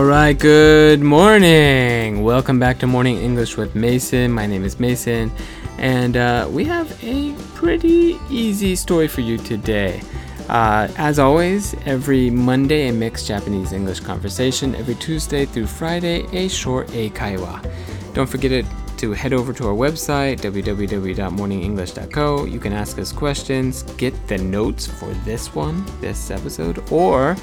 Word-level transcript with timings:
All 0.00 0.06
right, 0.06 0.32
good 0.32 1.02
morning. 1.02 2.22
Welcome 2.22 2.58
back 2.58 2.78
to 2.78 2.86
Morning 2.86 3.18
English 3.18 3.58
with 3.58 3.74
Mason. 3.74 4.32
My 4.32 4.46
name 4.46 4.64
is 4.64 4.80
Mason, 4.80 5.30
and 5.76 6.16
uh, 6.16 6.48
we 6.50 6.64
have 6.64 7.04
a 7.04 7.34
pretty 7.54 8.18
easy 8.30 8.74
story 8.76 9.08
for 9.08 9.20
you 9.20 9.36
today. 9.36 10.00
Uh, 10.48 10.88
as 10.96 11.18
always, 11.18 11.74
every 11.84 12.30
Monday 12.30 12.88
a 12.88 12.94
mixed 12.94 13.28
Japanese 13.28 13.74
English 13.74 14.00
conversation, 14.00 14.74
every 14.74 14.94
Tuesday 14.94 15.44
through 15.44 15.66
Friday 15.66 16.24
a 16.32 16.48
short 16.48 16.88
eikaiwa. 16.88 17.70
Don't 18.14 18.26
forget 18.26 18.52
it 18.52 18.64
to 18.96 19.12
head 19.12 19.34
over 19.34 19.52
to 19.52 19.66
our 19.66 19.74
website 19.74 20.40
www.morningenglish.co. 20.40 22.46
You 22.46 22.58
can 22.58 22.72
ask 22.72 22.98
us 22.98 23.12
questions, 23.12 23.82
get 23.98 24.14
the 24.28 24.38
notes 24.38 24.86
for 24.86 25.12
this 25.26 25.54
one, 25.54 25.84
this 26.00 26.30
episode, 26.30 26.90
or 26.90 27.36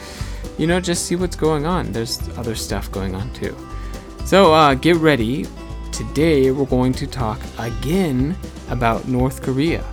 you 0.58 0.68
know 0.68 0.80
just 0.80 1.06
see 1.06 1.16
what's 1.16 1.36
going 1.36 1.66
on. 1.66 1.92
There's 1.92 2.20
other 2.38 2.56
stuff 2.56 2.92
going 2.92 3.16
on 3.16 3.32
too. 3.34 3.56
So 4.26 4.54
uh, 4.54 4.74
get 4.74 4.98
ready. 4.98 5.46
Today 5.92 6.52
we're 6.52 6.66
going 6.66 6.94
to 6.94 7.08
talk 7.08 7.40
again 7.58 8.36
about 8.70 9.08
North 9.08 9.42
Korea 9.42 9.84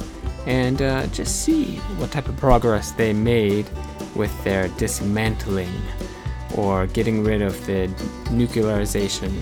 and 0.47 0.83
uh, 0.83 1.07
just 1.09 1.45
see 1.45 1.77
what 1.97 2.11
type 2.13 2.29
of 2.29 2.37
progress 2.37 2.93
they 2.93 3.13
made 3.13 3.67
with 4.15 4.33
their 4.45 4.69
dismantling 4.77 5.73
or 6.57 6.87
getting 6.89 7.25
rid 7.25 7.43
of 7.43 7.65
the 7.67 7.89
nuclearization 8.27 9.33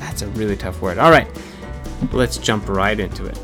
that's 0.00 0.22
a 0.22 0.26
really 0.28 0.56
tough 0.56 0.82
word. 0.82 0.98
All 0.98 1.10
right, 1.10 1.28
let's 2.12 2.36
jump 2.36 2.68
right 2.68 2.98
into 2.98 3.26
it. 3.26 3.38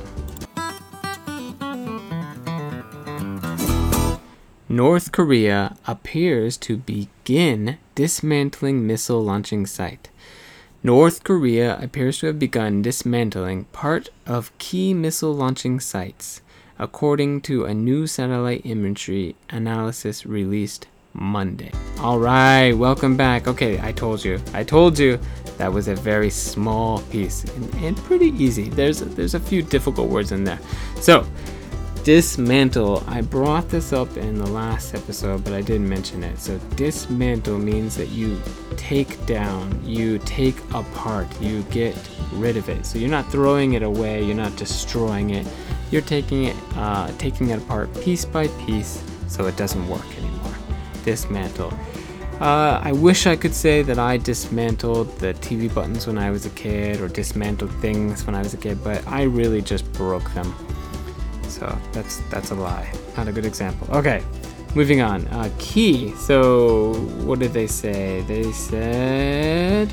North 4.76 5.10
Korea 5.10 5.74
appears 5.86 6.58
to 6.58 6.76
begin 6.76 7.78
dismantling 7.94 8.86
missile 8.86 9.24
launching 9.24 9.64
site. 9.64 10.10
North 10.82 11.24
Korea 11.24 11.78
appears 11.80 12.18
to 12.18 12.26
have 12.26 12.38
begun 12.38 12.82
dismantling 12.82 13.64
part 13.72 14.10
of 14.26 14.52
key 14.58 14.92
missile 14.92 15.34
launching 15.34 15.80
sites, 15.80 16.42
according 16.78 17.40
to 17.40 17.64
a 17.64 17.72
new 17.72 18.06
satellite 18.06 18.66
imagery 18.66 19.34
analysis 19.48 20.26
released 20.26 20.88
Monday. 21.14 21.72
All 22.00 22.18
right, 22.18 22.72
welcome 22.74 23.16
back. 23.16 23.48
Okay, 23.48 23.80
I 23.80 23.92
told 23.92 24.22
you. 24.22 24.38
I 24.52 24.62
told 24.62 24.98
you 24.98 25.18
that 25.56 25.72
was 25.72 25.88
a 25.88 25.94
very 25.94 26.28
small 26.28 27.00
piece 27.04 27.44
and, 27.44 27.74
and 27.76 27.96
pretty 27.96 28.28
easy. 28.36 28.68
There's 28.68 29.00
there's 29.00 29.32
a 29.32 29.40
few 29.40 29.62
difficult 29.62 30.10
words 30.10 30.32
in 30.32 30.44
there. 30.44 30.60
So, 31.00 31.26
dismantle. 32.06 33.02
I 33.08 33.20
brought 33.20 33.68
this 33.68 33.92
up 33.92 34.16
in 34.16 34.38
the 34.38 34.46
last 34.46 34.94
episode, 34.94 35.42
but 35.42 35.52
I 35.52 35.60
didn't 35.60 35.88
mention 35.88 36.22
it. 36.22 36.38
So, 36.38 36.56
dismantle 36.76 37.58
means 37.58 37.96
that 37.96 38.10
you 38.10 38.40
take 38.76 39.26
down, 39.26 39.84
you 39.84 40.18
take 40.18 40.56
apart, 40.72 41.26
you 41.40 41.62
get 41.64 41.96
rid 42.34 42.56
of 42.56 42.68
it. 42.68 42.86
So, 42.86 43.00
you're 43.00 43.10
not 43.10 43.28
throwing 43.32 43.72
it 43.72 43.82
away, 43.82 44.22
you're 44.22 44.36
not 44.36 44.54
destroying 44.54 45.30
it. 45.30 45.48
You're 45.90 46.00
taking 46.00 46.44
it, 46.44 46.54
uh, 46.76 47.10
taking 47.18 47.50
it 47.50 47.58
apart 47.58 47.92
piece 48.00 48.24
by 48.24 48.46
piece, 48.66 49.02
so 49.26 49.46
it 49.46 49.56
doesn't 49.56 49.88
work 49.88 50.06
anymore. 50.16 50.54
Dismantle. 51.04 51.72
Uh, 52.40 52.80
I 52.84 52.92
wish 52.92 53.26
I 53.26 53.34
could 53.34 53.54
say 53.54 53.82
that 53.82 53.98
I 53.98 54.16
dismantled 54.16 55.18
the 55.18 55.34
TV 55.34 55.74
buttons 55.74 56.06
when 56.06 56.18
I 56.18 56.30
was 56.30 56.46
a 56.46 56.50
kid 56.50 57.00
or 57.00 57.08
dismantled 57.08 57.72
things 57.80 58.24
when 58.26 58.36
I 58.36 58.42
was 58.42 58.54
a 58.54 58.58
kid, 58.58 58.84
but 58.84 59.04
I 59.08 59.24
really 59.24 59.60
just 59.60 59.92
broke 59.92 60.32
them. 60.34 60.54
So 61.56 61.66
that's 61.92 62.18
that's 62.28 62.50
a 62.50 62.54
lie. 62.54 62.92
Not 63.16 63.28
a 63.28 63.32
good 63.32 63.46
example. 63.46 63.88
Okay, 63.96 64.22
moving 64.74 65.00
on. 65.00 65.26
Uh, 65.28 65.50
key. 65.58 66.14
So 66.16 66.92
what 67.24 67.38
did 67.38 67.52
they 67.54 67.66
say? 67.66 68.20
They 68.28 68.52
said 68.52 69.90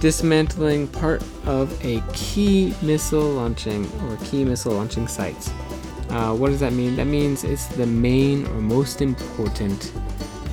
dismantling 0.00 0.88
part 0.88 1.22
of 1.46 1.72
a 1.84 2.02
key 2.12 2.74
missile 2.82 3.30
launching 3.30 3.86
or 4.02 4.16
key 4.24 4.44
missile 4.44 4.72
launching 4.74 5.06
sites. 5.06 5.50
Uh, 6.10 6.34
what 6.34 6.50
does 6.50 6.60
that 6.60 6.72
mean? 6.72 6.96
That 6.96 7.06
means 7.06 7.44
it's 7.44 7.66
the 7.68 7.86
main 7.86 8.44
or 8.48 8.60
most 8.60 9.00
important 9.02 9.92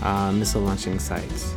uh, 0.04 0.32
missile 0.32 0.62
launching 0.62 1.00
sites. 1.00 1.54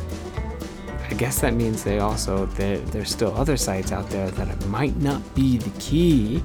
I 1.09 1.13
guess 1.13 1.39
that 1.41 1.53
means 1.53 1.83
they 1.83 1.99
also 1.99 2.47
there, 2.57 2.79
there's 2.79 3.11
still 3.11 3.33
other 3.35 3.55
sites 3.55 3.91
out 3.91 4.09
there 4.09 4.31
that 4.31 4.65
might 4.65 4.97
not 4.97 5.21
be 5.35 5.57
the 5.57 5.69
key 5.79 6.43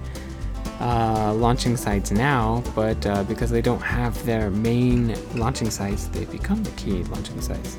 uh, 0.81 1.35
launching 1.35 1.77
sites 1.77 2.11
now, 2.11 2.63
but 2.75 3.05
uh, 3.07 3.23
because 3.25 3.51
they 3.51 3.61
don't 3.61 3.83
have 3.83 4.25
their 4.25 4.51
main 4.51 5.15
launching 5.37 5.71
sites, 5.71 6.07
they 6.07 6.25
become 6.25 6.63
the 6.65 6.71
key 6.73 7.05
launching 7.05 7.41
sites. 7.41 7.77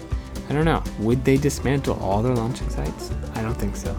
I 0.49 0.53
don't 0.53 0.65
know. 0.65 0.83
Would 0.99 1.25
they 1.25 1.37
dismantle 1.37 1.97
all 1.99 2.21
their 2.21 2.35
launching 2.35 2.69
sites? 2.69 3.11
I 3.35 3.41
don't 3.41 3.55
think 3.55 3.75
so. 3.75 3.95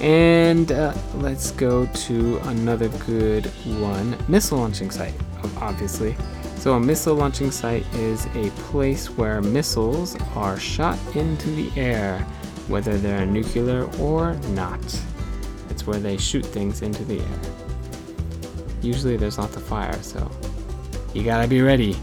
And 0.00 0.72
uh, 0.72 0.94
let's 1.16 1.50
go 1.50 1.86
to 1.86 2.38
another 2.44 2.88
good 3.06 3.46
one 3.78 4.16
missile 4.28 4.58
launching 4.58 4.90
site, 4.90 5.14
obviously. 5.58 6.16
So, 6.56 6.74
a 6.74 6.80
missile 6.80 7.14
launching 7.14 7.50
site 7.50 7.86
is 7.94 8.26
a 8.34 8.50
place 8.50 9.08
where 9.10 9.40
missiles 9.40 10.16
are 10.34 10.58
shot 10.58 10.98
into 11.14 11.50
the 11.50 11.70
air, 11.78 12.18
whether 12.68 12.98
they're 12.98 13.26
nuclear 13.26 13.88
or 13.98 14.34
not. 14.48 14.80
It's 15.68 15.86
where 15.86 16.00
they 16.00 16.16
shoot 16.16 16.44
things 16.44 16.82
into 16.82 17.04
the 17.04 17.20
air. 17.20 17.69
Usually, 18.82 19.16
there's 19.16 19.38
lots 19.38 19.56
of 19.56 19.62
fire, 19.62 20.00
so 20.02 20.30
you 21.14 21.24
gotta 21.24 21.48
be 21.48 21.60
ready. 21.60 21.96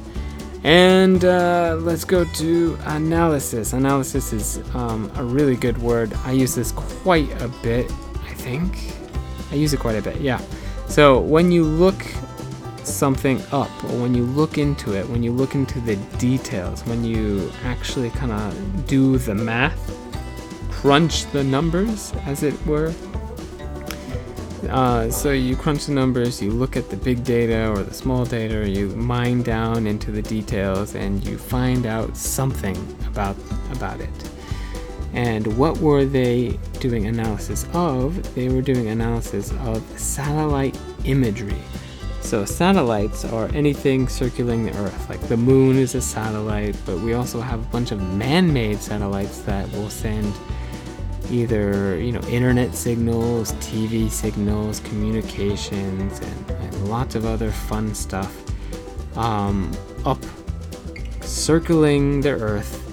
And 0.63 1.23
uh, 1.23 1.77
let's 1.79 2.03
go 2.03 2.25
to 2.25 2.77
analysis. 2.85 3.73
Analysis 3.73 4.33
is 4.33 4.75
um, 4.75 5.11
a 5.15 5.23
really 5.23 5.55
good 5.55 5.77
word. 5.77 6.13
I 6.25 6.31
use 6.31 6.55
this 6.55 6.71
quite 6.71 7.29
a 7.41 7.47
bit, 7.63 7.91
I 8.25 8.33
think. 8.33 8.93
I 9.51 9.55
use 9.55 9.73
it 9.73 9.79
quite 9.79 9.95
a 9.95 10.01
bit, 10.01 10.19
yeah. 10.19 10.41
So, 10.88 11.19
when 11.19 11.51
you 11.51 11.63
look 11.63 12.03
something 12.83 13.41
up 13.51 13.71
or 13.85 14.01
when 14.01 14.13
you 14.13 14.23
look 14.23 14.57
into 14.57 14.94
it, 14.94 15.07
when 15.09 15.21
you 15.21 15.31
look 15.31 15.55
into 15.55 15.79
the 15.81 15.95
details, 16.17 16.85
when 16.85 17.03
you 17.03 17.51
actually 17.63 18.09
kind 18.11 18.31
of 18.31 18.88
do 18.88 19.17
the 19.17 19.35
math, 19.35 19.79
crunch 20.71 21.29
the 21.31 21.44
numbers, 21.44 22.13
as 22.25 22.44
it 22.44 22.53
were. 22.65 22.94
Uh, 24.69 25.09
so 25.12 25.31
you 25.31 25.56
crunch 25.56 25.85
the 25.85 25.91
numbers, 25.94 26.41
you 26.41 26.51
look 26.51 26.75
at 26.75 26.90
the 26.90 26.97
big 26.97 27.23
data 27.23 27.69
or 27.69 27.84
the 27.84 27.94
small 27.94 28.25
data, 28.25 28.68
you 28.68 28.90
mine 28.90 29.44
down 29.44 29.85
into 29.85 30.12
the 30.12 30.22
details, 30.22 30.95
and 30.95 31.23
you 31.25 31.38
find 31.38 31.85
out 31.85 32.18
something 32.18 32.75
about 33.06 33.35
about 33.72 34.01
it. 34.01 34.29
And 35.13 35.57
what 35.57 35.78
were 35.78 36.06
they 36.06 36.59
doing 36.79 37.06
analysis 37.06 37.66
of? 37.73 38.35
They 38.35 38.50
were 38.50 38.62
doing 38.62 38.88
analysis 38.88 39.51
of 39.51 39.81
satellite 40.00 40.78
imagery. 41.06 41.62
So, 42.22 42.44
satellites 42.44 43.24
are 43.24 43.47
anything 43.53 44.09
circulating 44.09 44.66
the 44.66 44.78
Earth. 44.79 45.09
Like 45.09 45.22
the 45.29 45.38
moon 45.38 45.78
is 45.78 45.95
a 45.95 46.01
satellite, 46.01 46.75
but 46.85 47.00
we 47.00 47.13
also 47.13 47.39
have 47.39 47.62
a 47.62 47.69
bunch 47.69 47.91
of 47.91 48.01
man 48.01 48.51
made 48.51 48.79
satellites 48.79 49.39
that 49.41 49.72
will 49.72 49.89
send 49.89 50.34
either, 51.31 51.99
you 51.99 52.11
know, 52.11 52.21
internet 52.21 52.75
signals, 52.75 53.53
TV 53.53 54.09
signals, 54.09 54.79
communications, 54.81 56.19
and, 56.19 56.51
and 56.51 56.89
lots 56.89 57.15
of 57.15 57.25
other 57.25 57.51
fun 57.51 57.93
stuff 57.93 58.35
um, 59.17 59.71
up 60.05 60.19
circling 61.21 62.21
the 62.21 62.31
Earth 62.31 62.83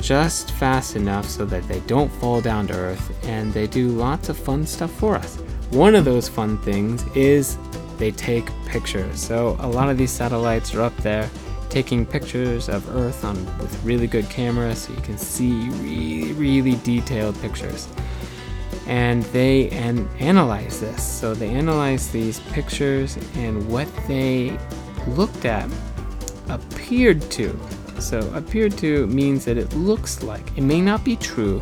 just 0.00 0.52
fast 0.52 0.96
enough 0.96 1.28
so 1.28 1.44
that 1.44 1.66
they 1.68 1.80
don't 1.80 2.10
fall 2.14 2.40
down 2.40 2.66
to 2.68 2.74
Earth 2.74 3.24
and 3.24 3.52
they 3.52 3.66
do 3.66 3.88
lots 3.88 4.28
of 4.28 4.36
fun 4.36 4.66
stuff 4.66 4.90
for 4.92 5.16
us. 5.16 5.36
One 5.70 5.94
of 5.94 6.04
those 6.04 6.28
fun 6.28 6.58
things 6.58 7.04
is 7.14 7.58
they 7.98 8.10
take 8.12 8.48
pictures. 8.66 9.20
So 9.20 9.56
a 9.60 9.68
lot 9.68 9.90
of 9.90 9.98
these 9.98 10.10
satellites 10.10 10.74
are 10.74 10.82
up 10.82 10.96
there 10.98 11.28
taking 11.68 12.06
pictures 12.06 12.68
of 12.68 12.88
Earth 12.96 13.24
on 13.24 13.36
with 13.58 13.82
really 13.84 14.06
good 14.06 14.28
cameras 14.30 14.82
so 14.82 14.92
you 14.92 15.00
can 15.00 15.18
see 15.18 15.52
really 15.52 16.32
really 16.32 16.76
detailed 16.76 17.40
pictures. 17.40 17.88
And 18.86 19.22
they 19.24 19.68
and 19.70 20.08
analyze 20.18 20.80
this. 20.80 21.02
So 21.02 21.34
they 21.34 21.50
analyze 21.50 22.10
these 22.10 22.40
pictures 22.52 23.18
and 23.34 23.68
what 23.68 23.88
they 24.06 24.58
looked 25.08 25.44
at 25.44 25.68
appeared 26.48 27.22
to. 27.32 27.58
So 28.00 28.20
appeared 28.34 28.78
to 28.78 29.06
means 29.08 29.44
that 29.44 29.58
it 29.58 29.74
looks 29.74 30.22
like. 30.22 30.56
It 30.56 30.62
may 30.62 30.80
not 30.80 31.04
be 31.04 31.16
true, 31.16 31.60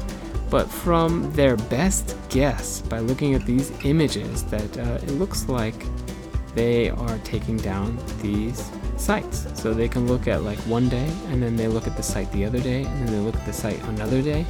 but 0.51 0.71
from 0.71 1.33
their 1.33 1.57
best 1.57 2.17
guess 2.29 2.83
by 2.83 3.01
looking 3.01 3.35
at 3.35 3.45
these 3.47 3.73
images 3.85 4.45
that 4.45 4.79
uh, 4.79 4.99
it 5.03 5.11
looks 5.13 5.49
like 5.49 5.75
they 6.55 6.91
are 6.91 7.19
taking 7.19 7.57
down 7.57 7.99
these 8.21 8.71
sites. 8.97 9.47
So 9.55 9.75
they 9.75 9.89
can 9.89 10.07
look 10.07 10.27
at 10.27 10.43
like 10.43 10.59
one 10.61 10.89
day, 10.89 11.11
and 11.29 11.43
then 11.43 11.57
they 11.57 11.69
look 11.69 11.87
at 11.87 11.97
the 11.97 12.03
site 12.03 12.31
the 12.33 12.45
other 12.45 12.61
day, 12.61 12.85
and 12.85 13.07
then 13.07 13.13
they 13.13 13.21
look 13.21 13.37
at 13.37 13.47
the 13.47 13.53
site 13.53 13.83
another 13.85 14.23
day, 14.23 14.47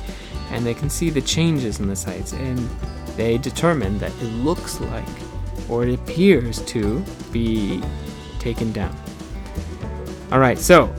and 0.50 0.64
they 0.64 0.74
can 0.74 0.90
see 0.90 1.10
the 1.10 1.20
changes 1.20 1.80
in 1.80 1.88
the 1.88 1.96
sites, 1.96 2.32
and 2.32 2.58
they 3.16 3.38
determine 3.38 3.98
that 3.98 4.12
it 4.20 4.32
looks 4.44 4.80
like, 4.80 5.08
or 5.68 5.84
it 5.84 5.94
appears 5.94 6.62
to, 6.66 7.04
be 7.32 7.82
taken 8.38 8.72
down. 8.72 8.96
All 10.30 10.38
right, 10.38 10.58
so 10.58 10.92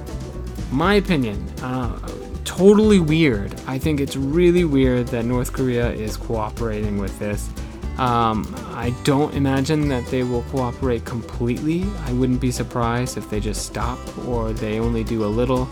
my 0.72 0.96
opinion, 0.96 1.48
uh, 1.62 1.98
totally 2.44 3.00
weird. 3.00 3.54
I 3.68 3.78
think 3.78 4.00
it's 4.00 4.16
really 4.16 4.66
weird 4.66 5.08
that 5.08 5.26
North 5.26 5.54
Korea 5.54 5.92
is 5.92 6.18
cooperating 6.18 6.98
with 6.98 7.18
this. 7.20 7.50
Um, 7.98 8.54
I 8.74 8.94
don't 9.04 9.34
imagine 9.34 9.88
that 9.90 10.06
they 10.08 10.24
will 10.24 10.44
cooperate 10.44 11.04
completely. 11.04 11.86
I 12.06 12.14
wouldn't 12.14 12.40
be 12.40 12.52
surprised 12.52 13.18
if 13.18 13.30
they 13.30 13.40
just 13.40 13.66
stop 13.66 14.00
or 14.28 14.54
they 14.54 14.80
only 14.80 15.04
do 15.04 15.26
a 15.26 15.28
little. 15.28 15.68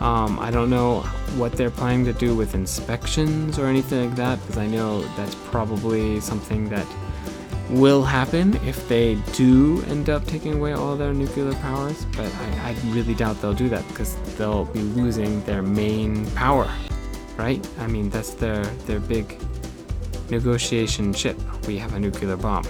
Um, 0.00 0.38
I 0.38 0.50
don't 0.50 0.70
know 0.70 1.00
what 1.36 1.52
they're 1.52 1.70
planning 1.70 2.04
to 2.06 2.12
do 2.12 2.34
with 2.34 2.54
inspections 2.54 3.58
or 3.58 3.66
anything 3.66 4.08
like 4.08 4.16
that 4.16 4.40
because 4.40 4.56
I 4.56 4.66
know 4.66 5.02
that's 5.16 5.34
probably 5.34 6.20
something 6.20 6.68
that 6.68 6.86
will 7.68 8.02
happen 8.02 8.54
if 8.64 8.88
they 8.88 9.16
do 9.34 9.82
end 9.88 10.08
up 10.08 10.24
taking 10.26 10.54
away 10.54 10.72
all 10.72 10.96
their 10.96 11.12
nuclear 11.12 11.52
powers, 11.54 12.06
but 12.16 12.32
I, 12.34 12.70
I 12.70 12.76
really 12.92 13.14
doubt 13.14 13.42
they'll 13.42 13.52
do 13.52 13.68
that 13.68 13.86
because 13.88 14.16
they'll 14.36 14.64
be 14.66 14.80
losing 14.80 15.42
their 15.44 15.62
main 15.62 16.24
power, 16.30 16.70
right? 17.36 17.66
I 17.78 17.86
mean, 17.86 18.08
that's 18.08 18.32
their, 18.34 18.64
their 18.86 19.00
big 19.00 19.38
negotiation 20.30 21.12
chip. 21.12 21.36
We 21.66 21.78
have 21.78 21.94
a 21.94 22.00
nuclear 22.00 22.36
bomb. 22.36 22.64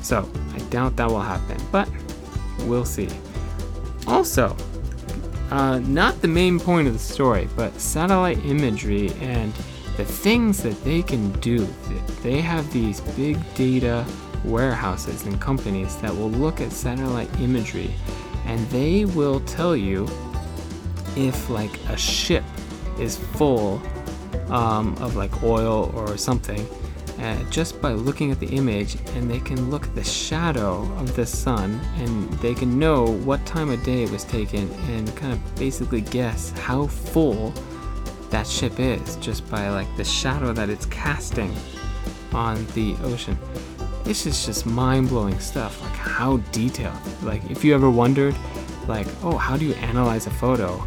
So, 0.00 0.28
I 0.54 0.58
doubt 0.70 0.96
that 0.96 1.08
will 1.08 1.20
happen, 1.20 1.56
but 1.72 1.88
we'll 2.60 2.84
see. 2.84 3.08
Also, 4.06 4.56
uh, 5.50 5.78
not 5.78 6.20
the 6.20 6.28
main 6.28 6.58
point 6.58 6.88
of 6.88 6.94
the 6.94 6.98
story, 6.98 7.48
but 7.56 7.78
satellite 7.80 8.44
imagery 8.44 9.12
and 9.20 9.52
the 9.96 10.04
things 10.04 10.62
that 10.62 10.82
they 10.84 11.02
can 11.02 11.32
do. 11.40 11.66
They 12.22 12.40
have 12.40 12.70
these 12.72 13.00
big 13.00 13.38
data 13.54 14.04
warehouses 14.44 15.24
and 15.24 15.40
companies 15.40 15.96
that 15.98 16.14
will 16.14 16.30
look 16.30 16.60
at 16.60 16.70
satellite 16.72 17.30
imagery 17.40 17.94
and 18.46 18.60
they 18.68 19.04
will 19.04 19.40
tell 19.40 19.76
you 19.76 20.08
if 21.16 21.48
like 21.48 21.78
a 21.88 21.96
ship 21.96 22.44
is 22.98 23.16
full 23.16 23.80
um, 24.50 24.96
of 25.00 25.16
like 25.16 25.42
oil 25.42 25.92
or 25.94 26.16
something 26.16 26.66
uh, 27.20 27.50
just 27.50 27.80
by 27.80 27.92
looking 27.92 28.30
at 28.30 28.40
the 28.40 28.48
image 28.48 28.96
and 29.14 29.30
they 29.30 29.40
can 29.40 29.70
look 29.70 29.84
at 29.84 29.94
the 29.94 30.04
shadow 30.04 30.82
of 30.98 31.14
the 31.16 31.24
sun 31.24 31.80
and 31.96 32.30
they 32.34 32.54
can 32.54 32.78
know 32.78 33.06
what 33.06 33.44
time 33.46 33.70
of 33.70 33.82
day 33.84 34.02
it 34.02 34.10
was 34.10 34.24
taken 34.24 34.70
and 34.90 35.14
kind 35.16 35.32
of 35.32 35.56
basically 35.56 36.00
guess 36.00 36.50
how 36.50 36.86
full 36.86 37.54
that 38.30 38.46
ship 38.46 38.80
is 38.80 39.16
just 39.16 39.48
by 39.50 39.68
like 39.70 39.86
the 39.96 40.04
shadow 40.04 40.52
that 40.52 40.68
it's 40.68 40.86
casting 40.86 41.54
on 42.32 42.66
the 42.74 42.96
ocean. 43.02 43.38
This 44.02 44.26
is 44.26 44.44
just 44.44 44.66
mind-blowing 44.66 45.38
stuff. 45.38 45.80
Like 45.82 45.92
how 45.92 46.38
detailed. 46.52 46.98
Like 47.22 47.48
if 47.50 47.64
you 47.64 47.74
ever 47.74 47.90
wondered 47.90 48.34
like, 48.88 49.06
oh, 49.22 49.36
how 49.36 49.56
do 49.56 49.64
you 49.64 49.74
analyze 49.74 50.26
a 50.26 50.30
photo? 50.30 50.84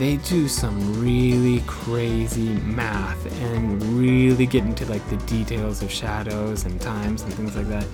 They 0.00 0.16
do 0.16 0.48
some 0.48 0.98
really 0.98 1.62
crazy 1.66 2.54
math 2.54 3.26
and 3.42 3.82
really 3.82 4.46
get 4.46 4.64
into 4.64 4.86
like 4.86 5.06
the 5.10 5.18
details 5.26 5.82
of 5.82 5.90
shadows 5.90 6.64
and 6.64 6.80
times 6.80 7.20
and 7.20 7.34
things 7.34 7.54
like 7.54 7.68
that. 7.68 7.86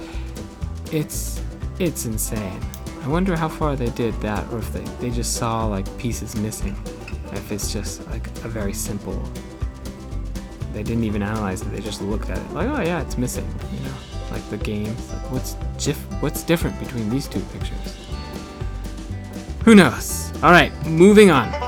It's 0.93 1.43
it's 1.81 2.07
insane. 2.07 2.61
I 3.03 3.09
wonder 3.09 3.35
how 3.35 3.49
far 3.49 3.75
they 3.75 3.91
did 3.91 4.15
that 4.21 4.49
or 4.53 4.59
if 4.59 4.73
they, 4.73 4.85
they 5.01 5.11
just 5.11 5.35
saw 5.35 5.67
like 5.67 5.85
pieces 5.99 6.37
missing. 6.37 6.77
If 7.33 7.51
it's 7.51 7.73
just 7.73 8.07
like 8.07 8.29
a 8.45 8.49
very 8.49 8.73
simple 8.73 9.21
they 10.73 10.85
didn't 10.85 11.03
even 11.03 11.25
analyze 11.25 11.63
it 11.63 11.73
they 11.73 11.81
just 11.81 12.03
looked 12.03 12.31
at 12.31 12.39
it 12.39 12.53
like 12.53 12.69
oh 12.69 12.83
yeah 12.83 13.01
it's 13.01 13.19
missing 13.19 13.53
you 13.73 13.81
know 13.81 13.95
like 14.31 14.49
the 14.51 14.59
games 14.59 15.11
like 15.11 15.33
what's 15.33 15.55
dif- 15.85 16.23
what's 16.23 16.45
different 16.45 16.79
between 16.79 17.11
these 17.11 17.27
two 17.27 17.41
pictures? 17.53 17.97
Who 19.65 19.75
knows? 19.75 20.31
All 20.45 20.53
right 20.53 20.73
moving 20.87 21.31
on 21.31 21.66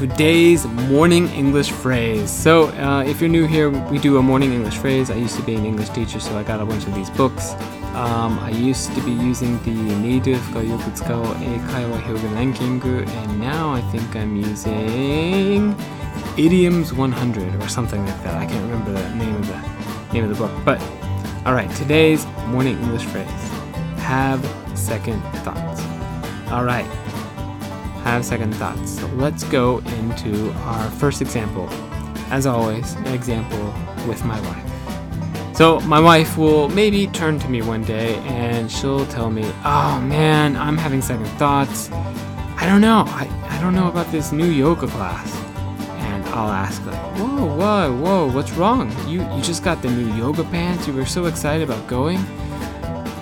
today's 0.00 0.64
morning 0.88 1.28
English 1.28 1.70
phrase. 1.70 2.30
So, 2.30 2.68
uh, 2.68 3.04
if 3.06 3.20
you're 3.20 3.28
new 3.28 3.46
here, 3.46 3.68
we 3.68 3.98
do 3.98 4.16
a 4.16 4.22
morning 4.22 4.54
English 4.54 4.78
phrase. 4.78 5.10
I 5.10 5.16
used 5.16 5.36
to 5.36 5.42
be 5.42 5.54
an 5.54 5.66
English 5.66 5.90
teacher, 5.90 6.18
so 6.18 6.38
I 6.38 6.42
got 6.42 6.58
a 6.58 6.64
bunch 6.64 6.86
of 6.86 6.94
these 6.94 7.10
books. 7.10 7.52
Um, 7.92 8.38
I 8.38 8.48
used 8.48 8.94
to 8.94 9.02
be 9.02 9.10
using 9.10 9.62
the 9.62 9.76
native 10.00 10.40
ga 10.54 10.60
yoku 10.60 10.90
kaiwa 11.04 11.34
eikai 11.44 11.84
wa 11.90 11.98
hyogen 11.98 12.32
rankingu, 12.38 13.06
and 13.06 13.40
now 13.40 13.74
I 13.74 13.82
think 13.92 14.16
I'm 14.16 14.36
using 14.36 15.76
Idioms 16.38 16.94
100 16.94 17.62
or 17.62 17.68
something 17.68 18.02
like 18.06 18.22
that. 18.22 18.36
I 18.36 18.46
can't 18.46 18.64
remember 18.70 18.92
the 18.92 19.06
name 19.16 19.36
of 19.36 19.46
the 19.48 19.60
name 20.14 20.24
of 20.24 20.30
the 20.30 20.36
book. 20.36 20.52
But 20.64 20.80
all 21.44 21.52
right, 21.52 21.70
today's 21.76 22.24
morning 22.48 22.78
English 22.80 23.04
phrase: 23.04 23.28
Have 24.08 24.40
second 24.74 25.20
thoughts. 25.44 25.82
All 26.50 26.64
right 26.64 26.99
have 28.04 28.24
second 28.24 28.54
thoughts. 28.54 28.98
So 28.98 29.06
let's 29.14 29.44
go 29.44 29.78
into 29.98 30.52
our 30.52 30.90
first 30.90 31.20
example. 31.22 31.68
As 32.30 32.46
always, 32.46 32.94
an 32.94 33.08
example 33.08 33.74
with 34.06 34.24
my 34.24 34.40
wife. 34.42 35.56
So 35.56 35.78
my 35.80 36.00
wife 36.00 36.38
will 36.38 36.68
maybe 36.70 37.06
turn 37.08 37.38
to 37.38 37.48
me 37.48 37.60
one 37.60 37.84
day 37.84 38.14
and 38.26 38.70
she'll 38.70 39.04
tell 39.06 39.30
me, 39.30 39.44
"Oh 39.64 40.00
man, 40.00 40.56
I'm 40.56 40.78
having 40.78 41.02
second 41.02 41.26
thoughts. 41.38 41.90
I 42.56 42.64
don't 42.66 42.80
know. 42.80 43.04
I, 43.08 43.28
I 43.50 43.60
don't 43.60 43.74
know 43.74 43.88
about 43.88 44.10
this 44.10 44.32
new 44.32 44.46
yoga 44.46 44.86
class." 44.86 45.34
And 46.08 46.24
I'll 46.28 46.50
ask 46.50 46.84
like, 46.86 47.18
"Whoa, 47.18 47.44
whoa, 47.56 47.92
whoa, 47.92 48.32
what's 48.32 48.52
wrong? 48.52 48.90
You 49.06 49.20
you 49.34 49.42
just 49.42 49.62
got 49.62 49.82
the 49.82 49.90
new 49.90 50.08
yoga 50.14 50.44
pants. 50.44 50.86
You 50.86 50.94
were 50.94 51.04
so 51.04 51.26
excited 51.26 51.68
about 51.68 51.86
going." 51.86 52.20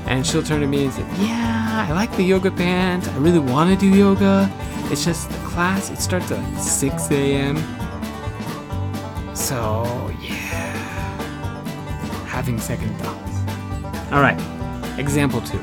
And 0.09 0.27
she'll 0.27 0.43
turn 0.43 0.61
to 0.63 0.67
me 0.67 0.85
and 0.85 0.93
say, 0.93 1.05
"Yeah, 1.21 1.87
I 1.89 1.93
like 1.93 2.11
the 2.17 2.25
yoga 2.25 2.51
pants. 2.51 3.07
I 3.09 3.17
really 3.19 3.39
want 3.39 3.69
to 3.71 3.77
do 3.77 3.95
yoga. 3.95 4.51
It's 4.91 5.05
just 5.05 5.29
the 5.31 5.39
class. 5.51 5.91
It 5.91 6.01
starts 6.01 6.33
at 6.33 6.59
6 6.59 7.11
a.m. 7.11 7.57
So 9.35 10.11
yeah." 10.21 10.49
having 12.39 12.61
second 12.61 12.95
thoughts. 12.99 14.13
All 14.13 14.23
right, 14.23 14.39
example 14.97 15.41
two. 15.41 15.61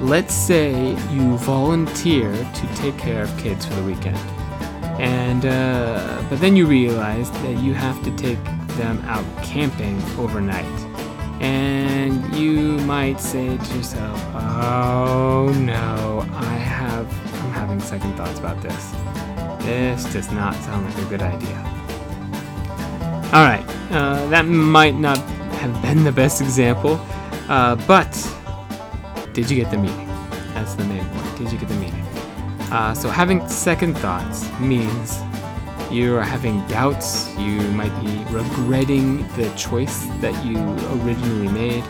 Let's 0.00 0.34
say 0.34 0.96
you 1.12 1.36
volunteer 1.38 2.32
to 2.32 2.66
take 2.74 2.98
care 2.98 3.22
of 3.22 3.30
kids 3.38 3.64
for 3.64 3.74
the 3.74 3.84
weekend, 3.84 4.18
and 4.98 5.46
uh, 5.46 6.20
but 6.28 6.40
then 6.40 6.56
you 6.56 6.66
realize 6.66 7.30
that 7.42 7.58
you 7.62 7.74
have 7.74 8.02
to 8.02 8.10
take 8.16 8.42
them 8.80 9.00
out 9.06 9.24
camping 9.44 10.02
overnight, 10.18 10.76
and 11.40 12.34
you 12.34 12.78
might 12.86 13.20
say 13.20 13.56
to 13.56 13.74
yourself, 13.76 14.20
"Oh 14.34 15.52
no, 15.58 16.26
I 16.32 16.54
have 16.56 17.06
I'm 17.42 17.52
having 17.52 17.80
second 17.80 18.16
thoughts 18.16 18.38
about 18.38 18.60
this. 18.62 18.92
This 19.64 20.04
does 20.12 20.30
not 20.30 20.54
sound 20.56 20.86
like 20.86 20.98
a 20.98 21.08
good 21.08 21.22
idea." 21.22 21.58
All 23.32 23.44
right, 23.44 23.64
uh, 23.90 24.26
that 24.28 24.46
might 24.46 24.96
not 24.96 25.18
have 25.60 25.82
been 25.82 26.02
the 26.02 26.12
best 26.12 26.40
example, 26.40 26.98
uh, 27.48 27.76
but 27.86 28.10
did 29.32 29.50
you 29.50 29.56
get 29.56 29.70
the 29.70 29.78
meaning? 29.78 30.08
That's 30.54 30.74
the 30.74 30.84
main 30.84 31.04
point. 31.04 31.38
Did 31.38 31.52
you 31.52 31.58
get 31.58 31.68
the 31.68 31.76
meaning? 31.76 32.04
Uh, 32.70 32.94
so 32.94 33.08
having 33.08 33.46
second 33.48 33.96
thoughts 33.98 34.48
means 34.60 35.20
you're 35.90 36.22
having 36.22 36.66
doubts, 36.66 37.34
you 37.38 37.60
might 37.72 37.94
be 38.00 38.24
regretting 38.32 39.26
the 39.36 39.50
choice 39.56 40.06
that 40.20 40.44
you 40.44 40.58
originally 41.02 41.48
made, 41.48 41.84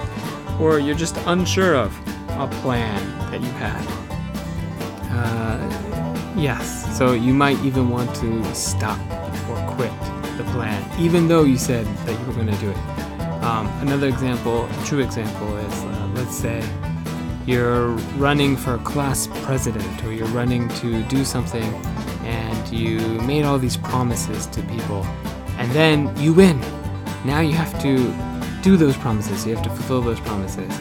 or 0.61 0.79
you're 0.79 0.95
just 0.95 1.17
unsure 1.27 1.75
of 1.75 1.97
a 2.31 2.49
plan 2.61 3.01
that 3.31 3.41
you 3.41 3.51
had. 3.53 3.85
Uh, 5.11 6.35
yes, 6.37 6.97
so 6.97 7.13
you 7.13 7.35
might 7.35 7.59
even 7.65 7.91
want 7.91 8.15
to 8.17 8.55
stop 8.55 8.99
or 9.51 9.75
quit 9.75 9.93
the 10.37 10.45
plan, 10.53 10.83
even 11.01 11.27
though 11.27 11.43
you 11.43 11.59
said 11.59 11.87
that 12.07 12.19
you 12.19 12.27
were 12.27 12.35
going 12.35 12.47
to 12.47 12.57
do 12.59 12.71
it. 12.71 12.77
Um, 13.43 13.67
another 13.81 14.09
example, 14.09 14.67
a 14.67 14.85
true 14.85 15.01
example, 15.01 15.57
is 15.57 15.85
uh, 15.85 16.11
let's 16.15 16.37
say 16.37 16.63
you're 17.47 17.89
running 18.19 18.57
for 18.57 18.79
class 18.79 19.27
president 19.43 20.05
or 20.05 20.13
you're 20.13 20.27
running 20.29 20.69
to 20.69 21.03
do 21.05 21.25
something 21.25 21.65
you 22.73 22.99
made 23.23 23.45
all 23.45 23.59
these 23.59 23.77
promises 23.77 24.47
to 24.47 24.63
people 24.63 25.05
and 25.59 25.71
then 25.73 26.15
you 26.17 26.33
win. 26.33 26.61
Now 27.25 27.41
you 27.41 27.53
have 27.53 27.81
to 27.83 28.15
do 28.63 28.77
those 28.77 28.97
promises, 28.97 29.47
you 29.47 29.55
have 29.55 29.65
to 29.65 29.71
fulfill 29.71 30.01
those 30.01 30.21
promises. 30.21 30.73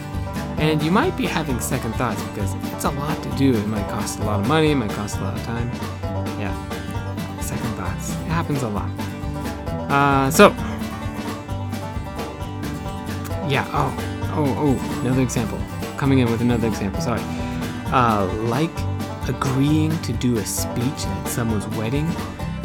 And 0.58 0.82
you 0.82 0.90
might 0.90 1.16
be 1.16 1.26
having 1.26 1.60
second 1.60 1.94
thoughts 1.94 2.22
because 2.24 2.52
it's 2.72 2.84
a 2.84 2.90
lot 2.90 3.22
to 3.22 3.30
do. 3.36 3.54
It 3.54 3.66
might 3.66 3.88
cost 3.88 4.18
a 4.18 4.24
lot 4.24 4.40
of 4.40 4.48
money, 4.48 4.72
it 4.72 4.74
might 4.74 4.90
cost 4.90 5.16
a 5.18 5.20
lot 5.20 5.36
of 5.36 5.42
time. 5.44 5.70
Yeah, 6.40 6.52
second 7.40 7.74
thoughts. 7.74 8.10
It 8.10 8.28
happens 8.28 8.62
a 8.62 8.68
lot. 8.68 8.90
Uh, 9.90 10.30
so, 10.30 10.50
yeah. 13.48 13.66
Oh, 13.72 13.94
oh, 14.34 14.54
oh. 14.58 15.00
Another 15.00 15.22
example. 15.22 15.58
Coming 15.96 16.18
in 16.18 16.30
with 16.30 16.40
another 16.40 16.68
example. 16.68 17.00
Sorry. 17.00 17.22
Uh, 17.90 18.26
like 18.44 18.70
agreeing 19.28 19.96
to 20.02 20.12
do 20.12 20.38
a 20.38 20.44
speech 20.44 21.06
at 21.06 21.28
someone's 21.28 21.66
wedding, 21.76 22.06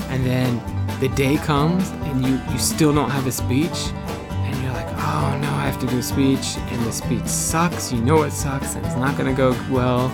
and 0.10 0.26
then 0.26 0.62
the 1.00 1.10
day 1.10 1.38
comes 1.38 1.90
and 1.90 2.26
you 2.26 2.40
you 2.52 2.60
still 2.60 2.94
don't 2.94 3.10
have 3.10 3.28
a 3.28 3.32
speech, 3.32 3.92
and 4.30 4.64
you're 4.64 4.74
like, 4.74 4.88
oh 4.88 5.38
no, 5.42 5.50
I 5.50 5.66
have 5.66 5.80
to 5.82 5.88
do 5.88 6.00
a 6.00 6.04
speech, 6.04 6.58
and 6.58 6.86
the 6.86 6.92
speech 6.92 7.26
sucks. 7.26 7.92
You 7.92 8.02
know 8.02 8.24
it 8.24 8.32
sucks, 8.32 8.76
and 8.76 8.86
it's 8.86 8.96
not 8.96 9.18
gonna 9.18 9.34
go 9.34 9.52
well, 9.70 10.10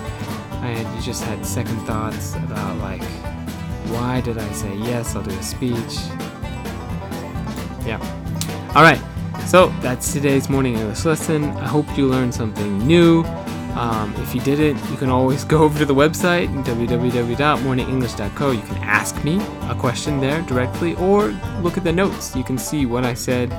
and 0.64 0.96
you 0.96 1.02
just 1.02 1.24
had 1.24 1.46
second 1.46 1.80
thoughts 1.86 2.36
about 2.36 2.78
like, 2.78 3.04
why 3.94 4.22
did 4.22 4.38
I 4.38 4.52
say 4.52 4.76
yes? 4.76 5.16
I'll 5.16 5.24
do 5.24 5.32
a 5.32 5.44
speech. 5.44 6.00
Yeah. 7.86 8.00
All 8.76 8.84
right. 8.84 9.02
So 9.48 9.70
that's 9.82 10.14
today's 10.14 10.48
morning 10.48 10.76
English 10.76 11.06
lesson. 11.06 11.46
I 11.46 11.68
hope 11.68 11.98
you 11.98 12.08
learned 12.08 12.36
something 12.36 12.78
new. 12.86 13.24
Um, 13.80 14.14
if 14.18 14.36
you 14.36 14.42
didn't, 14.42 14.78
you 14.92 14.98
can 14.98 15.10
always 15.10 15.44
go 15.54 15.64
over 15.64 15.80
to 15.80 15.86
the 15.86 15.96
website 15.96 16.50
www.morningenglish.co. 16.66 18.52
You 18.52 18.62
can 18.62 18.78
ask 18.84 19.24
me 19.24 19.40
a 19.70 19.76
question 19.76 20.20
there 20.20 20.42
directly, 20.42 20.96
or 20.96 21.28
look 21.62 21.78
at 21.78 21.86
the 21.86 21.94
notes. 21.94 22.36
You 22.36 22.44
can 22.44 22.58
see 22.58 22.86
what 22.86 23.06
I 23.06 23.14
said, 23.14 23.54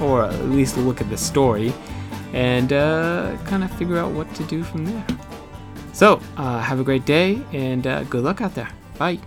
or 0.00 0.24
at 0.24 0.46
least 0.46 0.78
look 0.78 1.02
at 1.02 1.10
the 1.10 1.18
story, 1.18 1.74
and 2.32 2.72
uh, 2.72 3.36
kind 3.44 3.62
of 3.62 3.70
figure 3.72 3.98
out 3.98 4.12
what 4.12 4.34
to 4.36 4.44
do 4.44 4.64
from 4.64 4.86
there. 4.86 5.04
So, 5.92 6.22
uh, 6.38 6.60
have 6.60 6.80
a 6.80 6.84
great 6.84 7.04
day, 7.04 7.42
and 7.52 7.86
uh, 7.86 8.04
good 8.04 8.24
luck 8.24 8.40
out 8.40 8.54
there. 8.54 8.70
Bye. 8.96 9.18